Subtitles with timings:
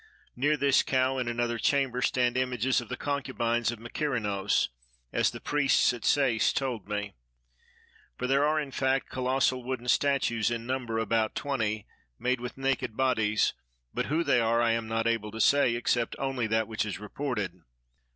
[0.35, 4.69] Near this cow in another chamber stand images of the concubines of Mykerinos,
[5.13, 7.13] as the priests at Sais told me;
[8.17, 11.85] for there are in fact colossal wooden statues, in number about twenty,
[12.17, 13.53] made with naked bodies;
[13.93, 16.97] but who they are I am not able to say, except only that which is
[16.99, 17.61] reported.